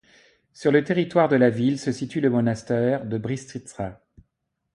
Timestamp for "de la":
1.29-1.51